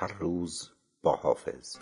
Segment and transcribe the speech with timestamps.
[0.00, 0.70] هر روز
[1.02, 1.76] با حافظ.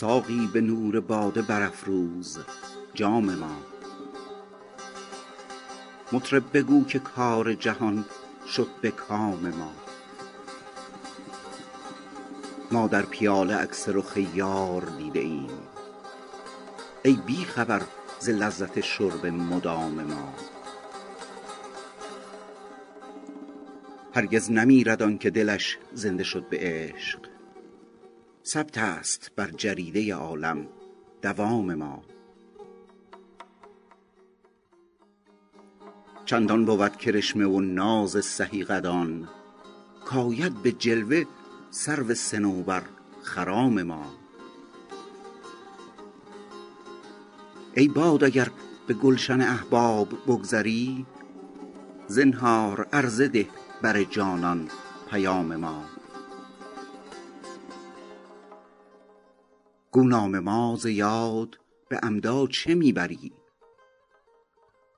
[0.00, 2.38] ساقی به نور باده برافروز
[2.94, 3.56] جام ما.
[6.12, 8.04] مطرب بگو که کار جهان
[8.46, 9.72] شد به کام ما.
[12.72, 15.58] ما در پیاله عکس رخ یار دیده ایم.
[17.02, 17.82] ای بی خبر
[18.18, 20.34] ز لذت شرب مدام ما.
[24.14, 27.35] هرگز نمیرد آن که دلش زنده شد به عشق.
[28.46, 30.66] ثبت است بر جریده عالم
[31.22, 32.02] دوام ما.
[36.24, 39.28] چندان بود کرشمه و ناز سهی قدان
[40.04, 41.24] کآید به جلوه
[41.70, 42.82] سرو صنوبر
[43.22, 44.04] خرام ما.
[47.74, 48.50] ای باد اگر
[48.86, 51.06] به گلشن احباب بگذری
[52.06, 53.48] زنهار عرضه ده
[53.82, 54.68] بر جانان
[55.10, 55.95] پیام ما.
[59.96, 61.58] گو نام ما ز یاد
[61.88, 63.32] به عمدا چه می بری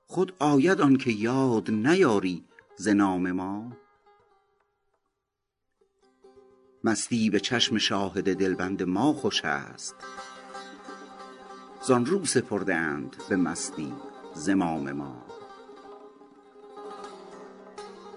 [0.07, 3.71] خود آید آن که یاد نیاری ز نام ما.
[6.83, 9.95] مستی به چشم شاهد دلبند ما خوش است.
[11.81, 12.97] زان رو سپرده
[13.29, 13.93] به مستی
[14.33, 15.25] زمام ما.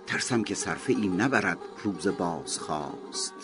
[0.06, 3.34] ترسم که صرفه ای نبرد روز بازخواست.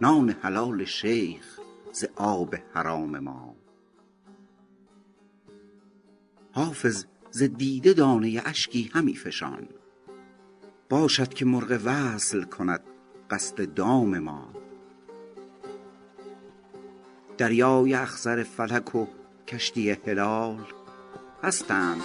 [0.00, 1.57] نان حلال شیخ
[1.98, 3.56] ز آب حرام ما.
[6.52, 9.68] حافظ ز دیده دانه اشکی همی فشان.
[10.88, 12.80] باشد که مرغ وصل کند
[13.30, 14.52] قصد دام ما.
[17.38, 19.06] دریای اخضر فلک و
[19.46, 20.66] کشتی هلال
[21.42, 22.00] هستند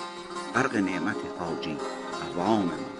[0.55, 1.77] غرق نعمت حاجی
[2.21, 2.92] اقوام ما.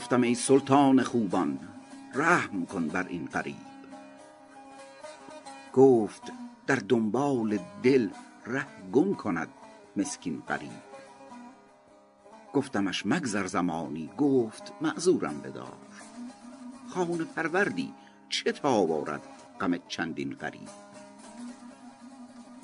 [0.00, 1.58] گفتم ای سلطان خوبان
[2.14, 3.56] رحم کن بر این غریب.
[5.72, 6.22] گفت
[6.66, 8.08] در دنبال دل
[8.46, 9.48] ره گم کند
[9.96, 10.70] مسکین غریب.
[12.52, 15.76] گفتمش مگذر زمانی گفت معذورم بدار.
[16.88, 17.94] خانه پروردی
[18.28, 19.22] چه تاب آرد
[19.60, 20.68] غم چندین غریب.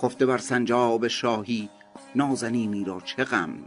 [0.02, 1.70] خفته بر سنجاب شاهی
[2.14, 3.58] نازنینی را چه غم؟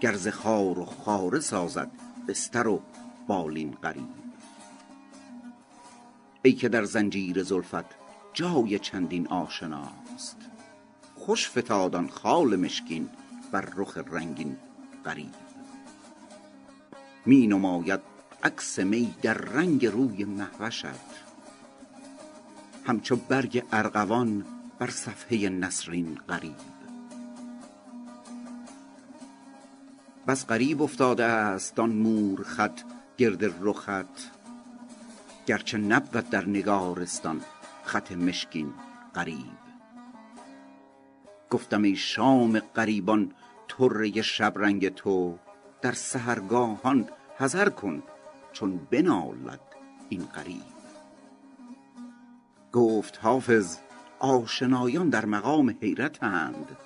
[0.00, 2.82] گر ز خار و خاره سازد بستر و
[3.26, 4.08] بالین غریب
[6.42, 7.84] ای که در زنجیر زلفت
[8.32, 10.36] جای چندین آشناست
[11.14, 13.08] خوش فتاد آن خال مشکین
[13.52, 14.56] بر رخ رنگین
[15.04, 15.34] غریب
[17.26, 18.00] می نماید
[18.42, 20.86] عکس می در رنگ روی مهوشت
[22.86, 24.44] همچو برگ ارغوان
[24.78, 26.77] بر صفحه نسرین غریب
[30.28, 32.80] بس غریب افتاده است آن مور خط
[33.16, 34.32] گرد رخت.
[35.46, 37.40] گرچه نبود در نگارستان
[37.84, 38.74] خط مشکین
[39.14, 39.58] غریب.
[41.50, 43.32] گفتم ای شام غریبان
[43.68, 45.38] طره شبرنگ تو
[45.82, 47.08] در سحرگاهان
[47.38, 48.02] حذر کن
[48.52, 49.60] چون بنالد
[50.08, 50.62] این غریب.
[52.72, 53.78] گفت حافظ
[54.18, 56.76] آشنایان در مقام حیرتند.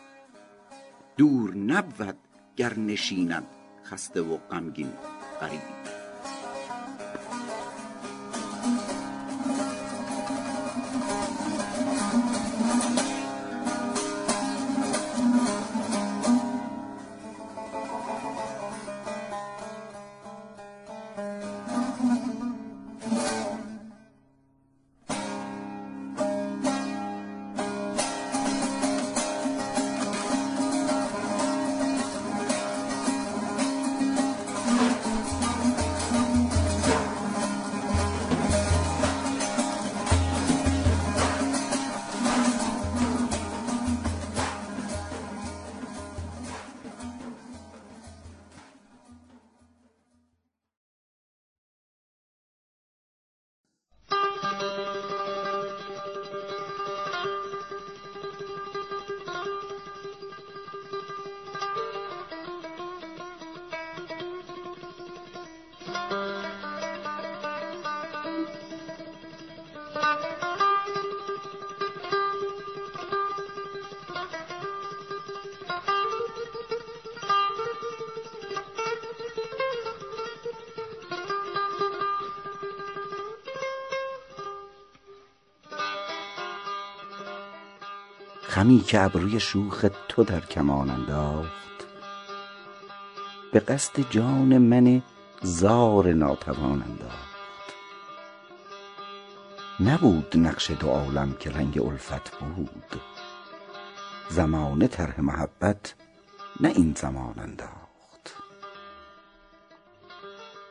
[1.16, 2.21] دور نبود
[2.56, 3.46] گر نشیند
[3.84, 4.92] خسته و غمگین
[5.40, 5.91] غریب.
[88.62, 91.86] غمی که ابروی شوخ تو در کمان انداخت.
[93.52, 95.02] به قصد جان من
[95.42, 97.72] زار ناتوان انداخت.
[99.80, 103.00] نبود نقش دو عالم که رنگ الفت بود.
[104.30, 105.94] زمانه طرح محبت
[106.60, 108.34] نه این زمان انداخت.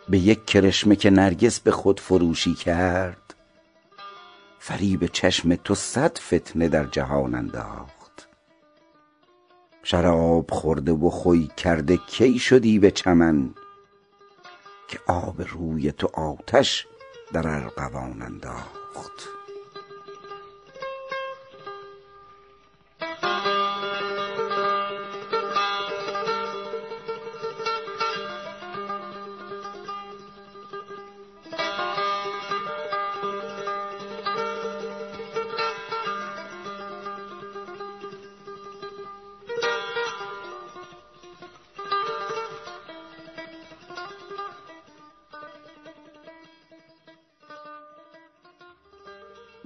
[0.10, 3.34] به یک کرشمه که نرگس به خود فروشی کرد
[4.64, 8.28] فریب چشم تو صد فتنه در جهان انداخت.
[9.84, 13.54] شراب خورده و خوی کرده کی شدی به چمن
[14.88, 16.88] که آب روی تو آتش
[17.34, 19.41] در ارغوان انداخت؟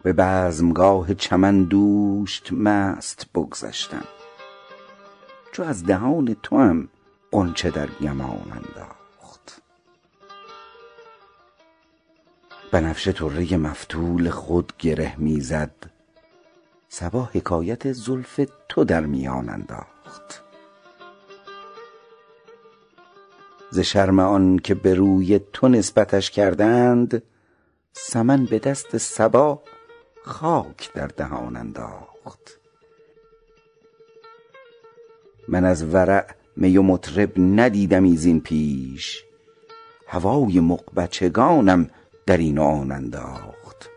[0.06, 4.04] به بزمگاه چمن دوشت مست بگذشتم.
[5.52, 6.88] چو از دهان توام
[7.32, 9.62] غنچه در گمان انداخت.
[12.72, 15.76] بنفشه طره مفتول خود گره می زد
[16.90, 20.44] صبا حکایت زلف تو در میان انداخت.
[23.72, 27.24] ز شرم آن که به روی تو نسبتش کردند
[27.94, 29.62] سمن به دست صبا
[30.26, 32.60] خاک در دهان انداخت.
[35.48, 36.26] من از ورع
[36.56, 39.24] می و مطرب ندیدمی زین پیش.
[40.08, 41.90] هوای مغ بچگانم
[42.26, 43.90] در این آن انداخت.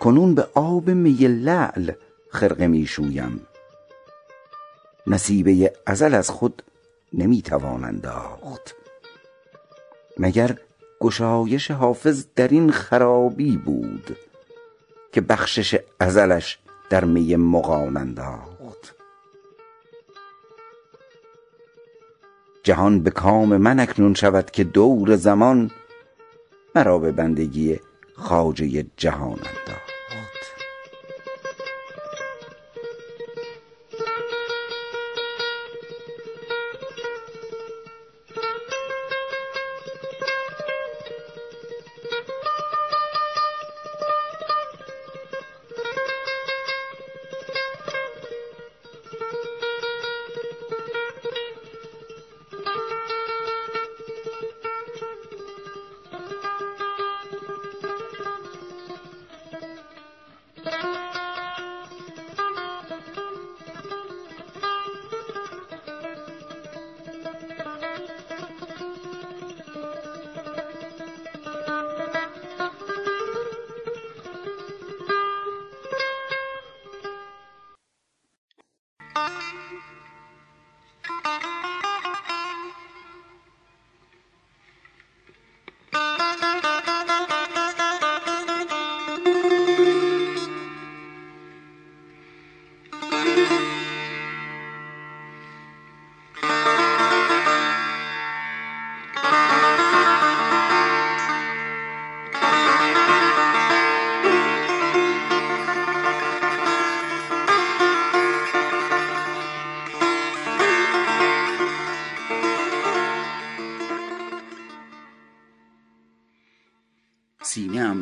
[0.00, 1.92] کنون به آب می لعل
[2.30, 3.46] خرقه می شویم.
[5.06, 6.62] نصیبه ازل از خود
[7.12, 8.74] نمی توان انداخت.
[10.18, 10.58] مگر
[11.00, 14.16] گشایش حافظ در این خرابی بود؟
[15.12, 16.58] که بخشش ازلش
[16.90, 18.94] در می مغان انداخت
[22.62, 25.70] جهان به کام من اکنون شود که دور زمان
[26.74, 27.80] مرا به بندگی
[28.14, 29.77] خواجه جهان انداخت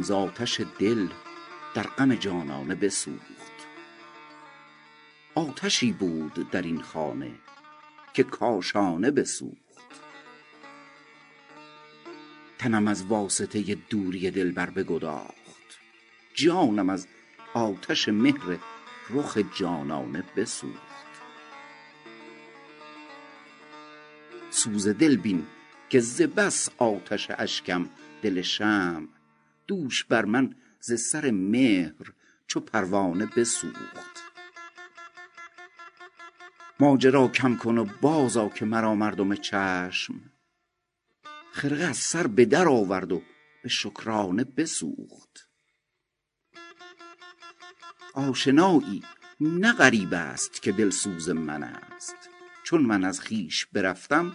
[0.07, 1.09] ز آتش دل
[1.75, 3.67] در غم جانانه بسوخت.
[5.35, 7.31] آتشی بود در این خانه
[8.15, 9.57] که کاشانه بسوخت.
[12.59, 15.79] تنم از واسطه دوری دلبر بگداخت.
[16.35, 17.07] جانم از
[17.55, 18.59] آتش مهر
[19.11, 21.17] رخ جانانه بسوخت.
[24.51, 25.47] سوز دل بین
[25.89, 27.89] که ز بس آتش اشکم
[28.23, 29.16] دل شمع
[29.67, 32.13] دوش بر من ز سر مهر
[32.47, 34.23] چو پروانه بسوخت.
[36.81, 40.15] ماجرا کم کن و باز آ که مرا مردم چشم.
[41.53, 43.23] خرقه از سر به در آورد و
[43.63, 45.49] به شکرانه بسوخت.
[48.15, 49.03] آشنایی
[49.41, 52.17] نه غریب است که دلسوز من است.
[52.63, 54.33] چون من از خویش برفتم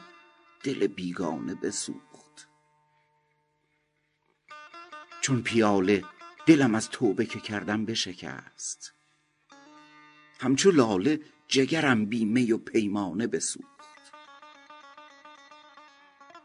[0.63, 2.10] دل بیگانه بسوخت.
[5.21, 6.03] چون پیاله
[6.45, 8.93] دلم از توبه که کردم بشکست
[10.39, 14.11] همچو لاله جگرم بی می و پیمانه بسوخت.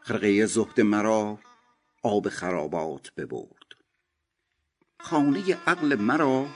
[0.01, 1.39] خرقه زهد مرا
[2.03, 3.73] آب خرابات ببرد.
[5.01, 6.47] خانه عقل مرا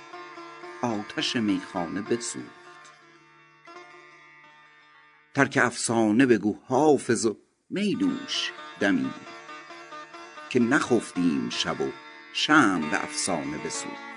[0.83, 2.61] آتش میخانه بسوخت.
[5.35, 7.39] ترک افسانه بگو حافظ و
[7.71, 9.11] می نوش دمی
[10.51, 11.91] که نخفتیم شب و
[12.33, 14.10] شمع به افسانه بسوخت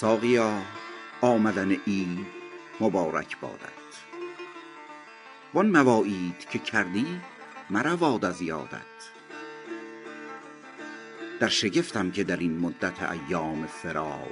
[0.00, 0.62] ساقیا
[1.20, 2.26] آمدن عید
[2.80, 3.88] مبارک بادت.
[5.54, 7.20] وان مواعید که کردی
[7.70, 8.98] مرود از یادت.
[11.40, 14.28] در شگفتم که در این مدت ایام فراق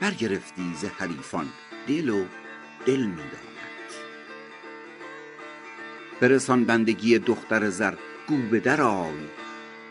[0.00, 1.48] برگرفتی ز حریفان
[1.86, 2.24] دل و
[2.86, 3.94] دل می دادت
[6.20, 7.94] برسان بندگی دختر زر
[8.28, 9.28] گو به در آی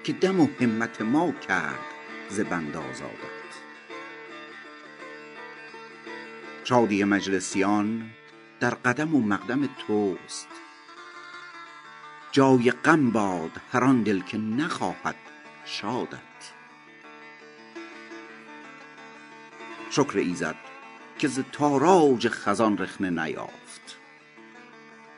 [0.03, 1.85] که دم و همت ما کرد
[2.29, 3.38] ز بند آزادت.
[6.69, 8.11] شادی مجلسیان
[8.59, 10.47] در قدم و مقدم توست.
[12.31, 15.15] جای غم باد هر آن دل که نخواهد
[15.65, 16.19] شادت.
[19.89, 20.55] شکر ایزد
[21.19, 23.97] که ز تاراج خزان رخنه نیافت.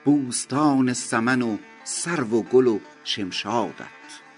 [0.05, 4.30] بوستان سمن و سرو و گل و شمشادت.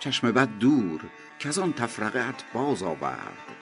[0.00, 1.00] چشم بد دور
[1.38, 3.56] کز آن تفرقه ات باز آورد.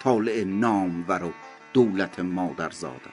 [0.00, 1.32] طالع نامور و
[1.72, 3.08] دولت مادرزادت.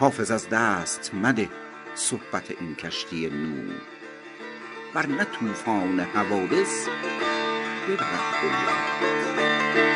[0.00, 1.48] حافظ از دست مده
[1.94, 3.74] صحبت این کشتی نوح
[4.94, 6.88] ورنه طوفان حوادث
[7.88, 9.91] ببرد کلیات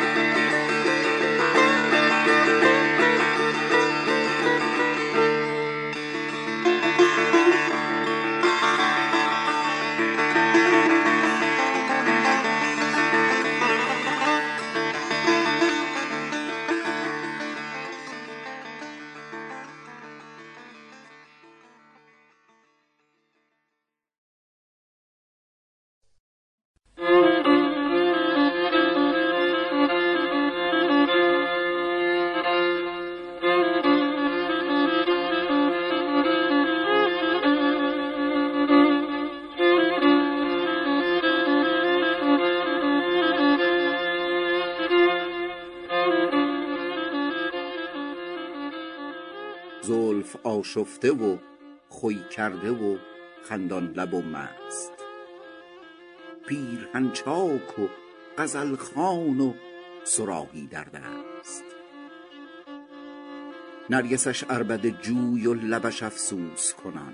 [50.59, 51.37] آشفته و
[51.89, 52.97] خوی کرده و
[53.49, 54.93] خندان لب و مست.
[56.47, 57.87] پیرهن چاک و
[58.37, 59.53] غزل خوان و
[60.03, 61.63] صراحی در دست.
[63.89, 67.13] نرگسش عربده جوی و لبش افسوس کنان.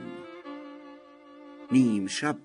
[1.71, 2.37] نیم شب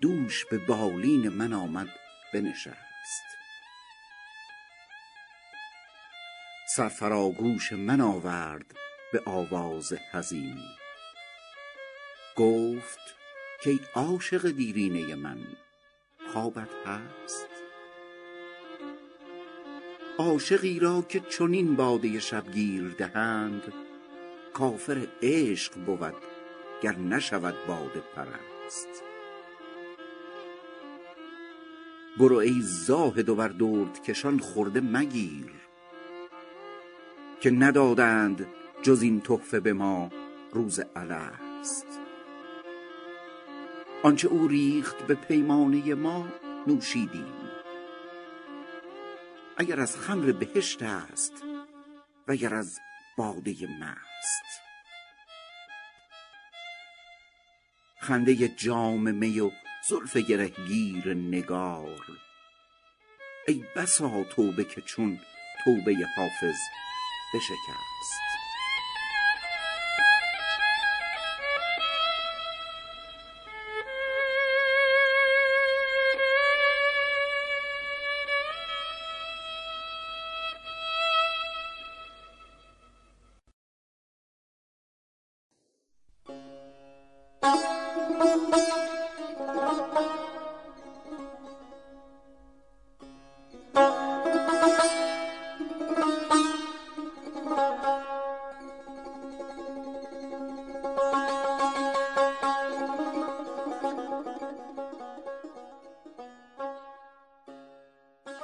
[0.00, 1.88] دوش به بالین من آمد
[2.34, 3.22] بنشست.
[6.76, 8.74] سر فراگوش من آورد
[9.12, 10.58] به آواز حزین.
[12.36, 13.16] گفت
[13.64, 15.38] کای عاشق دیرینه من
[16.32, 17.48] خوابت هست؟
[20.18, 23.72] عاشقی را که چنین باده شبگیر دهند
[24.52, 26.14] کافر عشق بود
[26.82, 29.02] گر نشود باده پرست.
[32.18, 35.52] برو ای زاهد و بر دردکشان خرده مگیر
[37.40, 38.46] که ندادند
[38.82, 40.10] جز این تحفه به ما
[40.52, 41.86] روز الست.
[44.02, 46.28] آنچه او ریخت به پیمانه ما
[46.66, 47.34] نوشیدیم.
[49.56, 51.32] اگر از خمر بهشت است
[52.28, 52.80] و اگر از
[53.16, 54.62] باده مست.
[58.00, 59.50] خنده جام می و
[59.88, 62.06] زلف گرهگیر نگار.
[63.48, 65.20] ای بسا توبه که چون
[65.64, 66.58] توبه حافظ
[67.34, 68.31] بشکست.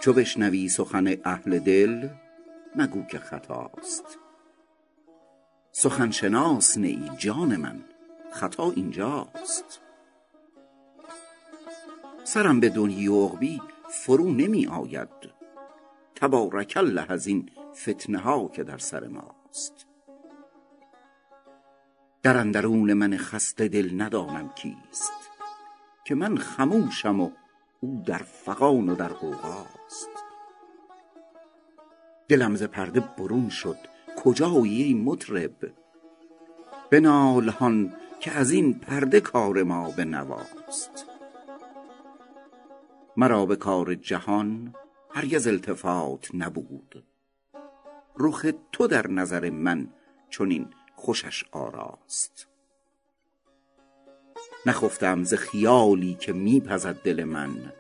[0.09, 2.09] چو بشنوی سخن اهل دل
[2.77, 4.19] مگو که خطاست.
[5.73, 7.85] سخن شناس نه ای جان من
[8.33, 9.81] خطا اینجاست.
[12.25, 15.09] سرم به دنیی و عقبی فرو نمی آید.
[16.15, 19.87] تبارک الله از این فتنه ها که در سر ماست.
[22.23, 25.31] در اندرون من خسته دل ندانم کیست
[26.05, 27.31] که من خموشم و
[27.81, 29.78] او در فغان و در غوغاست
[32.29, 33.77] دلم ز پرده برون شد.
[34.17, 35.73] کجایی ای مطرب؟
[36.91, 41.07] بنال هان که از این پرده کار ما به نواست.
[43.17, 44.75] مرا به کار جهان
[45.11, 47.05] هرگز التفات نبود.
[48.19, 49.89] رخ تو در نظر من
[50.31, 52.49] چنین خوشش آراست.
[54.67, 57.73] نخفته ام ز خیالی که می پزد دل من.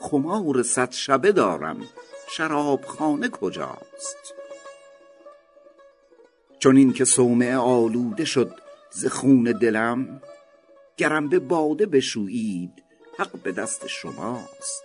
[0.00, 1.88] خمار صد شبه دارم.
[2.30, 4.34] شرابخانه کجاست؟
[6.58, 8.52] چنین که صومعه آلوده شد
[8.90, 10.22] ز خون دلم
[10.96, 12.82] گرم به باده بشویید
[13.18, 14.84] حق به دست شماست.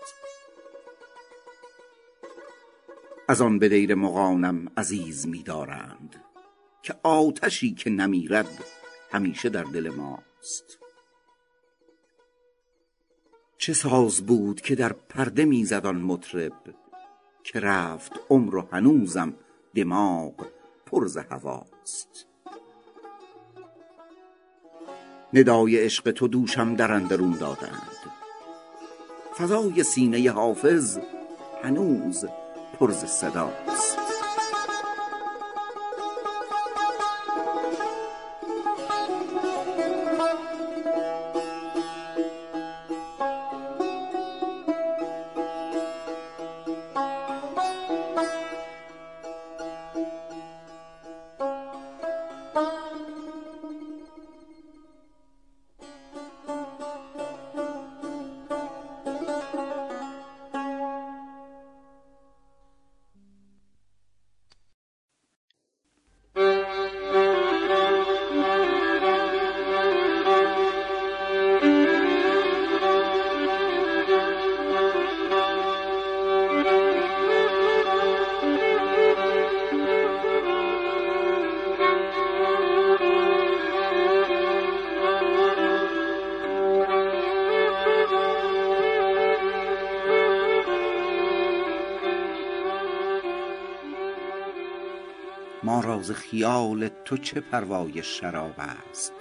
[3.27, 6.23] از آن به دیر مغانم عزیز می دارند
[6.83, 8.63] که آتشی که نمیرد
[9.11, 10.80] همیشه در دل ماست.
[13.61, 16.53] چه ساز بود که در پرده می زد آن مطرب
[17.43, 19.33] که رفت عمر و هنوزم
[19.75, 20.33] دماغ
[20.85, 22.27] پر ز هواست.
[25.33, 27.97] ندای عشق تو دوشم در اندرون دادند.
[29.37, 30.99] فضای سینه حافظ
[31.63, 32.25] هنوز
[32.79, 34.00] پر ز صداست.
[95.63, 99.13] ما را خیال تو چه پروای شراب است؟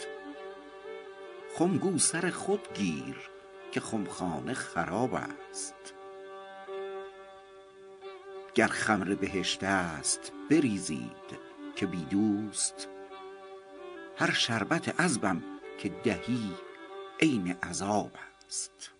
[1.55, 3.16] خم گو سر خود گیر
[3.72, 5.74] که خمخانه خراب است.
[8.55, 11.38] گر خمر بهشت است بریزید
[11.76, 12.88] که بی دوست.
[14.16, 15.42] هر شربت عذبم
[15.79, 16.50] که دهی
[17.20, 18.11] عین عذاب
[18.46, 18.90] است.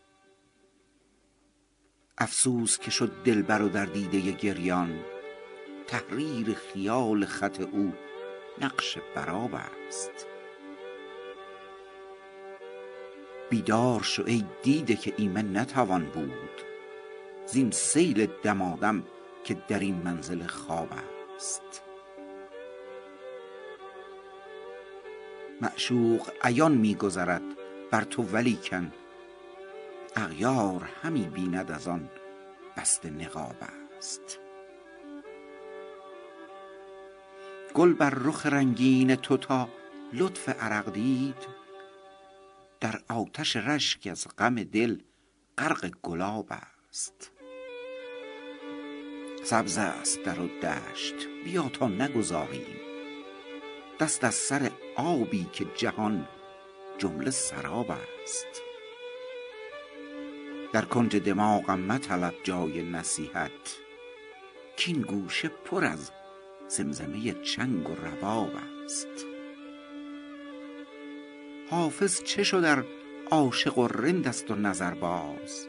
[2.19, 5.01] افسوس که شد دلبر و در دیده گریان
[5.91, 7.93] تحریر خیال خط او
[8.61, 10.27] نقش بر آب است.
[13.51, 16.63] بیدار شو ای دیده که ایمن نتوان بود.
[17.47, 19.05] زین سیل دمادم
[19.45, 20.89] که در این منزل خواب
[21.37, 21.83] است.
[25.61, 27.43] معشوق عیان می گذرد
[27.91, 28.93] بر تو ولیکن
[30.17, 32.11] اغیار همی بیند از آن
[32.77, 33.57] بسته نقاب
[33.99, 34.41] است.
[37.75, 39.69] گل بر رخ رنگین تو تا
[40.13, 41.61] لطف عرق دید.
[42.81, 44.99] در آتش رشک از غم دل
[45.59, 47.31] غرق گلاب است.
[49.45, 52.77] سبز است در و دشت بیا تا نگذاریم.
[54.01, 56.29] دست از سر آبی که جهان
[56.99, 58.63] جمله سراب است.
[60.73, 63.77] در کنج دماغم مطلب جای نصیحت
[64.77, 66.11] کین گوشه پر از
[66.71, 68.51] زمزمه چنگ و رباب
[68.85, 69.27] است.
[71.71, 72.87] حافظ چه شد ار
[73.31, 75.67] عاشق و رند است و نظرباز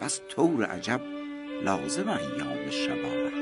[0.00, 1.00] بس طور عجب
[1.62, 3.37] لازم ایام شباب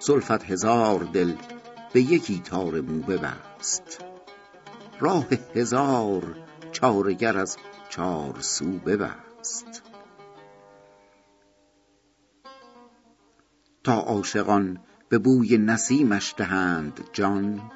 [0.00, 1.34] زلفت هزار دل
[1.92, 4.04] به یکی تار مو ببست
[5.00, 6.36] راه هزار
[6.72, 7.56] چاره گر از
[7.88, 9.82] چار سو ببست.
[13.84, 17.70] تا عاشقان به بوی نسیمش دهند جان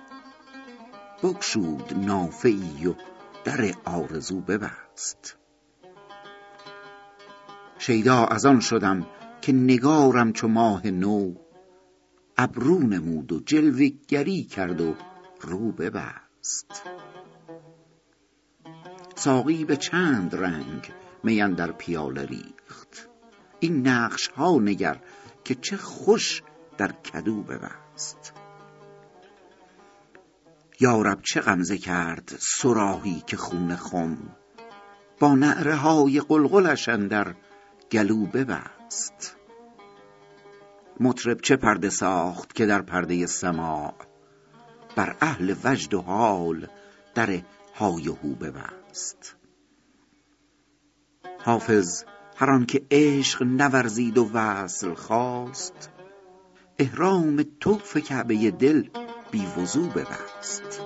[1.22, 2.94] بگشود نافه ای و
[3.44, 5.36] در آرزو ببست.
[7.78, 9.06] شیدا از آن شدم
[9.40, 11.34] که نگارم چو ماه نو
[12.38, 14.94] ابرو نمود و جلوه گری کرد و
[15.40, 16.82] رو ببست.
[19.14, 20.92] ساقی به چند رنگ
[21.24, 23.08] می اندر پیاله ریخت.
[23.60, 25.00] این نقش ها نگر
[25.44, 26.42] که چه خوش
[26.78, 28.32] در کدو ببست.
[30.80, 34.18] یارب چه غمزه کرد صراحی که خون خم.
[35.20, 37.34] با نعره های قلقلش اندر
[37.92, 39.36] گلو ببست.
[41.00, 43.94] مطرب چه پرده ساخت که در پرده سماع
[44.96, 46.66] بر اهل وجد و حال
[47.14, 47.40] در
[47.74, 49.36] های هو ببست
[51.44, 52.04] حافظ
[52.36, 55.90] هر آن که عشق نورزید و وصل خواست
[56.78, 58.88] احرام طوف کعبه دل
[59.30, 60.82] بی وضو ببست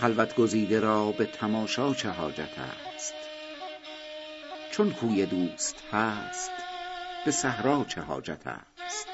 [0.00, 3.14] خلوت گزیده را به تماشا چه حاجت است؟
[4.72, 6.50] چون کوی دوست هست
[7.24, 9.08] به صحرا چه حاجت است؟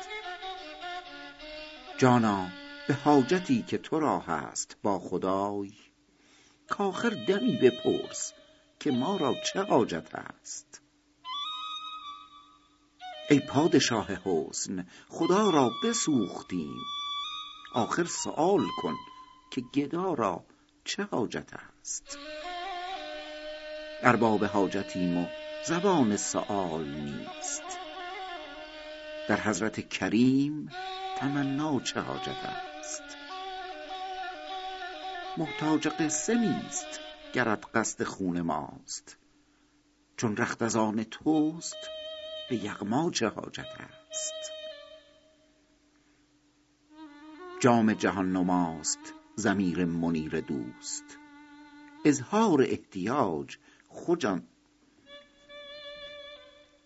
[1.98, 2.48] جانا
[2.88, 5.72] به حاجتی که تو را هست با خدای
[6.68, 8.32] کاخر دمی بپرس
[8.80, 10.82] که ما را چه حاجت است؟
[13.30, 16.76] ای پادشاه حسن خدا را بسوختیم.
[17.72, 18.94] آخر سؤال کن
[19.50, 20.44] که گدا را
[20.86, 22.18] چه حاجت است؟
[24.02, 25.26] ارباب حاجتیم و
[25.66, 27.62] زبان سؤال نیست.
[29.28, 30.70] در حضرت کریم
[31.18, 32.44] تمنا چه حاجت
[32.78, 33.02] است؟
[35.36, 37.00] محتاج قصه نیست
[37.32, 39.16] گرت قصد خون ماست.
[40.16, 41.90] چون رخت از آن توست
[42.50, 43.66] به یغما چه حاجت
[44.10, 44.52] است؟
[47.60, 51.04] جام جهان نماست ضمیر منیر دوست.
[52.04, 53.56] اظهار احتیاج
[53.88, 54.42] خود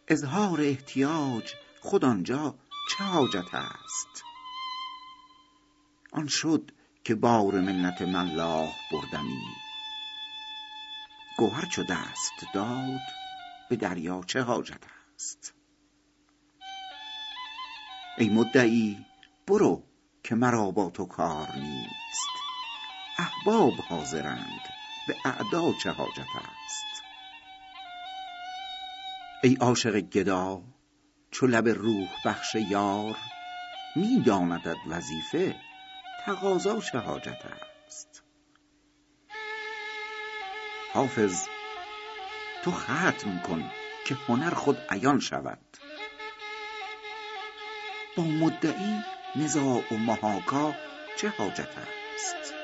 [0.09, 2.55] اظهار احتیاج خود آنجا
[2.91, 4.25] چه حاجت است؟
[6.13, 6.71] آن شد
[7.05, 9.47] که بار منت ملاح بردمی.
[11.39, 13.01] گوهر چو دست داد
[13.71, 14.85] به دریا چه حاجت
[15.15, 15.55] است؟
[18.19, 19.07] ای مدعی
[19.47, 19.83] برو
[20.23, 22.00] که مرا با تو کار نیست.
[23.21, 24.61] احباب حاضرند.
[25.09, 27.03] به اعدا چه حاجت است؟
[29.43, 30.63] ای عاشق گدا
[31.31, 33.17] چو لب روح بخش یار
[33.97, 35.57] می داندت وظیفه
[36.27, 37.39] تقاضا چه حاجت
[37.87, 38.23] است؟
[40.93, 41.47] حافظ
[42.65, 43.71] تو ختم کن
[44.07, 45.77] که هنر خود عیان شود.
[48.17, 49.01] با مدعی
[49.37, 50.75] نزاع و محاکا
[51.17, 52.60] چه حاجت است؟